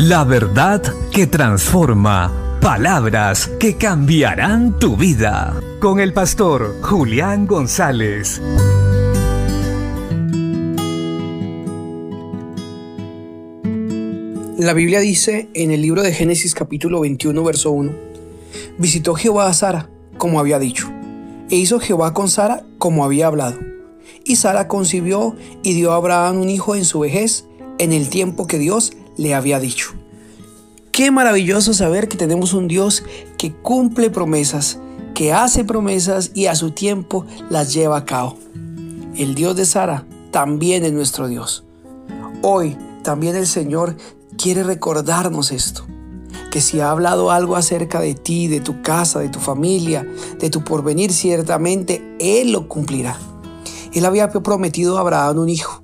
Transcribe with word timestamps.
La 0.00 0.22
verdad 0.22 0.80
que 1.10 1.26
transforma. 1.26 2.60
Palabras 2.60 3.50
que 3.58 3.74
cambiarán 3.74 4.78
tu 4.78 4.96
vida. 4.96 5.60
Con 5.80 5.98
el 5.98 6.12
pastor 6.12 6.76
Julián 6.82 7.48
González. 7.48 8.40
La 14.56 14.72
Biblia 14.72 15.00
dice 15.00 15.48
en 15.54 15.72
el 15.72 15.82
libro 15.82 16.04
de 16.04 16.12
Génesis 16.12 16.54
capítulo 16.54 17.00
21 17.00 17.42
verso 17.42 17.72
1, 17.72 17.90
visitó 18.78 19.16
Jehová 19.16 19.48
a 19.48 19.52
Sara 19.52 19.90
como 20.16 20.38
había 20.38 20.60
dicho, 20.60 20.88
e 21.50 21.56
hizo 21.56 21.80
Jehová 21.80 22.14
con 22.14 22.28
Sara 22.28 22.62
como 22.78 23.04
había 23.04 23.26
hablado. 23.26 23.58
Y 24.24 24.36
Sara 24.36 24.68
concibió 24.68 25.34
y 25.64 25.74
dio 25.74 25.90
a 25.90 25.96
Abraham 25.96 26.42
un 26.42 26.50
hijo 26.50 26.76
en 26.76 26.84
su 26.84 27.00
vejez, 27.00 27.46
en 27.80 27.92
el 27.92 28.08
tiempo 28.08 28.46
que 28.46 28.58
Dios 28.58 28.92
le 29.18 29.34
había 29.34 29.60
dicho. 29.60 29.92
Qué 30.92 31.10
maravilloso 31.10 31.74
saber 31.74 32.08
que 32.08 32.16
tenemos 32.16 32.54
un 32.54 32.66
Dios 32.66 33.04
que 33.36 33.52
cumple 33.52 34.10
promesas, 34.10 34.78
que 35.14 35.32
hace 35.32 35.64
promesas 35.64 36.30
y 36.34 36.46
a 36.46 36.54
su 36.54 36.70
tiempo 36.70 37.26
las 37.50 37.74
lleva 37.74 37.98
a 37.98 38.04
cabo. 38.04 38.38
El 39.14 39.34
Dios 39.34 39.54
de 39.56 39.66
Sara 39.66 40.06
también 40.30 40.84
es 40.84 40.92
nuestro 40.92 41.28
Dios. 41.28 41.64
Hoy 42.42 42.76
también 43.02 43.36
el 43.36 43.46
Señor 43.46 43.96
quiere 44.36 44.62
recordarnos 44.62 45.52
esto, 45.52 45.86
que 46.50 46.60
si 46.60 46.80
ha 46.80 46.90
hablado 46.90 47.30
algo 47.30 47.56
acerca 47.56 48.00
de 48.00 48.14
ti, 48.14 48.48
de 48.48 48.60
tu 48.60 48.82
casa, 48.82 49.18
de 49.18 49.28
tu 49.28 49.40
familia, 49.40 50.06
de 50.38 50.50
tu 50.50 50.64
porvenir, 50.64 51.12
ciertamente 51.12 52.16
Él 52.20 52.52
lo 52.52 52.68
cumplirá. 52.68 53.18
Él 53.92 54.04
había 54.04 54.30
prometido 54.30 54.98
a 54.98 55.00
Abraham 55.00 55.38
un 55.38 55.48
hijo. 55.48 55.82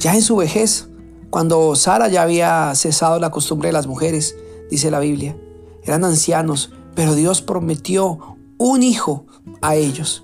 Ya 0.00 0.14
en 0.14 0.22
su 0.22 0.36
vejez, 0.36 0.88
cuando 1.34 1.74
Sara 1.74 2.06
ya 2.06 2.22
había 2.22 2.72
cesado 2.76 3.18
la 3.18 3.32
costumbre 3.32 3.70
de 3.70 3.72
las 3.72 3.88
mujeres, 3.88 4.36
dice 4.70 4.92
la 4.92 5.00
Biblia, 5.00 5.36
eran 5.82 6.04
ancianos, 6.04 6.70
pero 6.94 7.16
Dios 7.16 7.42
prometió 7.42 8.36
un 8.56 8.84
hijo 8.84 9.26
a 9.60 9.74
ellos. 9.74 10.22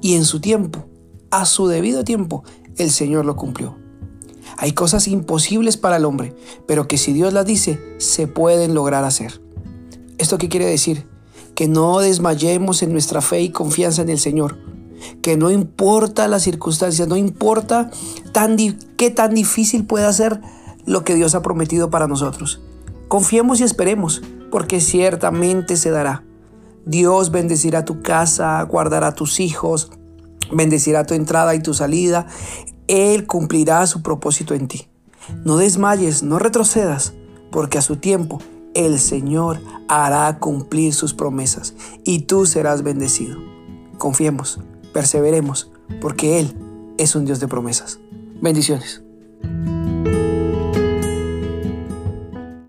Y 0.00 0.14
en 0.14 0.24
su 0.24 0.38
tiempo, 0.38 0.84
a 1.32 1.46
su 1.46 1.66
debido 1.66 2.04
tiempo, 2.04 2.44
el 2.76 2.92
Señor 2.92 3.24
lo 3.24 3.34
cumplió. 3.34 3.76
Hay 4.56 4.70
cosas 4.70 5.08
imposibles 5.08 5.76
para 5.76 5.96
el 5.96 6.04
hombre, 6.04 6.32
pero 6.68 6.86
que 6.86 6.96
si 6.96 7.12
Dios 7.12 7.32
las 7.32 7.44
dice, 7.44 7.80
se 7.98 8.28
pueden 8.28 8.72
lograr 8.72 9.02
hacer. 9.02 9.42
¿Esto 10.18 10.38
qué 10.38 10.48
quiere 10.48 10.66
decir? 10.66 11.08
Que 11.56 11.66
no 11.66 11.98
desmayemos 11.98 12.84
en 12.84 12.92
nuestra 12.92 13.20
fe 13.20 13.40
y 13.40 13.50
confianza 13.50 14.02
en 14.02 14.10
el 14.10 14.20
Señor. 14.20 14.58
Que 15.22 15.36
no 15.36 15.50
importa 15.50 16.28
las 16.28 16.42
circunstancias, 16.42 17.08
no 17.08 17.16
importa 17.16 17.90
qué 18.96 19.10
tan 19.10 19.34
difícil 19.34 19.84
pueda 19.84 20.12
ser 20.12 20.40
lo 20.84 21.04
que 21.04 21.14
Dios 21.14 21.34
ha 21.34 21.42
prometido 21.42 21.90
para 21.90 22.08
nosotros. 22.08 22.60
Confiemos 23.08 23.60
y 23.60 23.64
esperemos, 23.64 24.22
porque 24.50 24.80
ciertamente 24.80 25.76
se 25.76 25.90
dará. 25.90 26.24
Dios 26.84 27.30
bendecirá 27.30 27.84
tu 27.84 28.02
casa, 28.02 28.62
guardará 28.62 29.14
tus 29.14 29.38
hijos, 29.38 29.90
bendecirá 30.52 31.04
tu 31.04 31.14
entrada 31.14 31.54
y 31.54 31.60
tu 31.60 31.74
salida. 31.74 32.26
Él 32.88 33.26
cumplirá 33.26 33.86
su 33.86 34.02
propósito 34.02 34.54
en 34.54 34.68
ti. 34.68 34.88
No 35.44 35.56
desmayes, 35.56 36.22
no 36.22 36.38
retrocedas, 36.38 37.12
porque 37.50 37.78
a 37.78 37.82
su 37.82 37.96
tiempo 37.96 38.40
el 38.74 38.98
Señor 38.98 39.60
hará 39.88 40.38
cumplir 40.38 40.94
sus 40.94 41.14
promesas 41.14 41.74
y 42.04 42.20
tú 42.20 42.46
serás 42.46 42.82
bendecido. 42.82 43.38
Confiemos, 43.98 44.58
perseveremos, 44.92 45.70
porque 46.00 46.40
Él 46.40 46.54
es 46.98 47.14
un 47.14 47.24
Dios 47.24 47.40
de 47.40 47.48
promesas. 47.48 47.98
Bendiciones. 48.40 49.02